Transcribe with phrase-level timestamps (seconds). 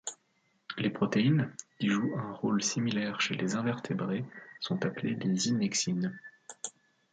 [0.79, 4.25] Les protéines qui jouent un rôle similaire chez les invertébrés
[4.59, 6.19] sont appelées des innexines.